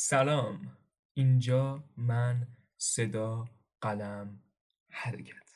[0.00, 0.76] سلام.
[1.14, 3.44] اینجا من صدا
[3.80, 4.40] قلم
[4.90, 5.48] حرکت.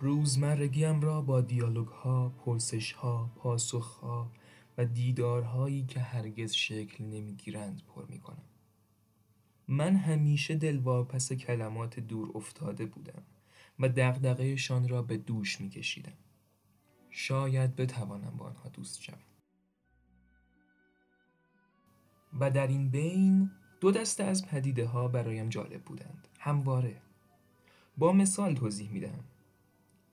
[0.00, 4.32] روزمرگیم را با دیالوگها، پرسشها، پاسخها
[4.78, 8.44] و دیدارهایی که هرگز شکل نمی‌گیرند پر می‌کنم.
[9.68, 13.22] من همیشه دلواپس کلمات دور افتاده بودم
[13.78, 16.16] و دغدغه‌شان را به دوش میکشیدم.
[17.10, 19.18] شاید بتوانم با آنها دوست شوم.
[22.40, 27.02] و در این بین دو دسته از پدیده ها برایم جالب بودند همواره
[27.96, 29.24] با مثال توضیح میدم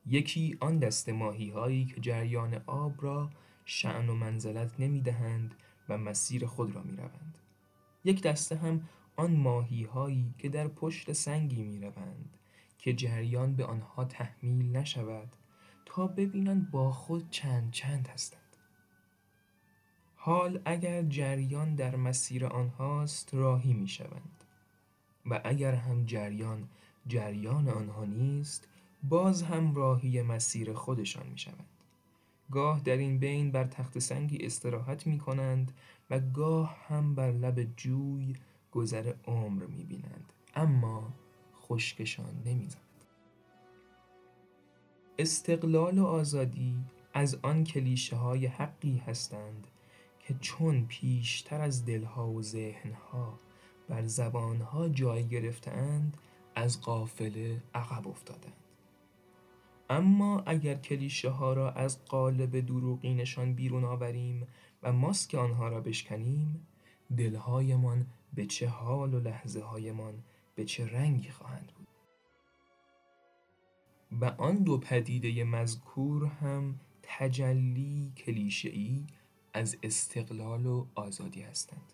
[0.06, 3.30] یکی آن دست ماهی هایی که جریان آب را
[3.66, 5.56] شعن و منزلت نمی دهند
[5.90, 7.38] و مسیر خود را می روند.
[8.04, 12.38] یک دسته هم آن ماهی هایی که در پشت سنگی می روند
[12.78, 15.36] که جریان به آنها تحمیل نشود
[15.86, 18.42] تا ببینند با خود چند چند هستند.
[20.16, 24.44] حال اگر جریان در مسیر آنهاست راهی می شوند
[25.26, 26.70] و اگر هم جریان
[27.08, 28.68] جریان آنها نیست
[29.10, 31.68] باز هم راهی مسیر خودشان می شوند.
[32.52, 35.72] گاه در این بین بر تخت سنگی استراحت می کنند
[36.10, 38.36] و گاه هم بر لب جوی
[38.72, 41.14] گذر عمر می بینند اما
[41.62, 42.82] خشکشان نمی زند.
[45.20, 46.76] استقلال و آزادی
[47.14, 49.68] از آن کلیشه های حقی هستند
[50.20, 53.40] که چون پیشتر از دلها و ذهنها
[53.90, 56.18] بر زبانها جای گرفتهاند
[56.56, 58.65] از قافله عقب افتادند
[59.90, 64.48] اما اگر کلیشه ها را از قالب دروغینشان بیرون آوریم
[64.84, 66.68] و ماسک آنها را بشکنیم
[67.18, 70.14] دلهایمان به چه حال و لحظه هایمان
[70.56, 71.88] به چه رنگی خواهند بود.
[74.22, 79.04] و آن دو پدیده مذکور هم تجلی کلیشه‌ای
[79.54, 81.94] از استقلال و آزادی هستند.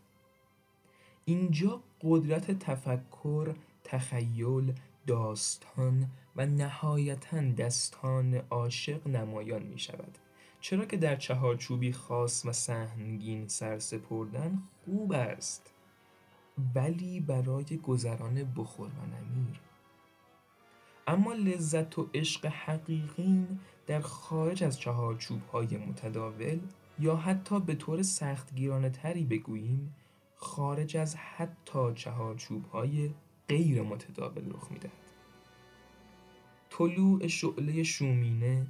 [1.26, 4.74] اینجا قدرت تفکر، تخیل،
[5.08, 10.18] داستان و نهایتا دستان عاشق نمایان می شود
[10.62, 15.74] چرا که در چهارچوبی خاص و سهمگین سرسپردن خوب است
[16.76, 19.60] ولی برای گذران بخور و نمیر.
[21.08, 26.60] اما لذت و عشق حقیقین در خارج از چهارچوب های متداول
[27.00, 29.96] یا حتی به طور سختگیرانه تری بگوییم
[30.36, 33.10] خارج از حتی چهارچوب های
[33.48, 35.11] غیر متداول رخ می‌دهد.
[36.82, 38.68] طلوع شعله شومینه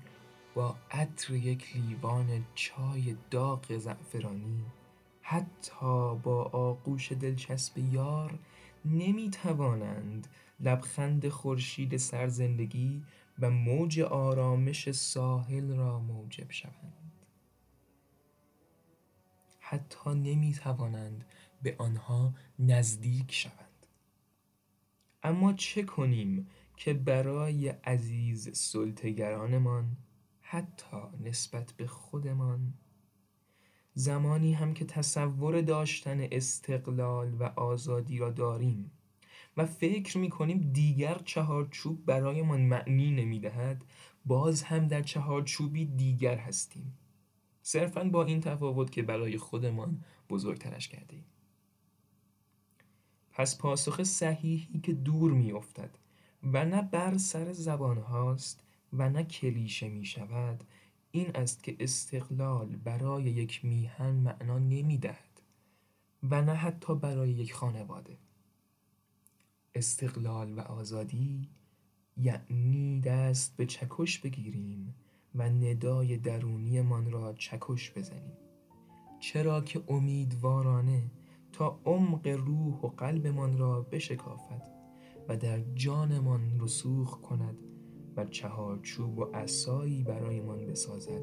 [0.55, 4.65] با عطر یک لیوان چای داغ زعفرانی.
[5.21, 8.39] حتی با آغوش دلچسب یار
[8.85, 10.27] نمی توانند
[10.59, 13.03] لبخند خورشید سرزندگی
[13.39, 17.25] و موج آرامش ساحل را موجب شوند.
[19.59, 21.25] حتی نمی توانند
[21.61, 23.87] به آنها نزدیک شوند.
[25.23, 26.47] اما چه کنیم
[26.81, 29.97] که برای عزیز سلطگرانمان
[30.41, 32.73] حتی نسبت به خودمان
[33.93, 38.91] زمانی هم که تصور داشتن استقلال و آزادی را داریم
[39.57, 43.85] و فکر می کنیم دیگر چهارچوب برایمان معنی نمی دهد
[44.25, 46.97] باز هم در چهارچوبی دیگر هستیم
[47.61, 51.25] صرفا با این تفاوت که برای خودمان بزرگترش کرده ایم.
[53.31, 55.97] پس پاسخ صحیحی که دور می افتد
[56.43, 60.63] و نه بر سر زبان هاست و نه کلیشه می شود.
[61.11, 65.41] این است که استقلال برای یک میهن معنا نمی دهد
[66.23, 68.17] و نه حتی برای یک خانواده.
[69.75, 71.49] استقلال و آزادی
[72.17, 74.95] یعنی دست به چکش بگیریم
[75.35, 78.37] و ندای درونیمان را چکش بزنیم.
[79.19, 81.03] چرا که امیدوارانه
[81.51, 84.80] تا عمق روح و قلبمان را بشکافد.
[85.31, 87.57] و در جانمان رسوخ کند
[88.17, 91.21] و چهارچوب و عصایی برایمان بسازد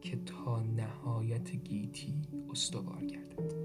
[0.00, 3.63] که تا نهایت گیتی استوار گردد.